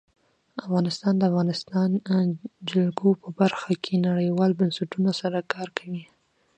[0.65, 1.89] افغانستان د د افغانستان
[2.69, 6.03] جلکو په برخه کې نړیوالو بنسټونو سره کار کوي.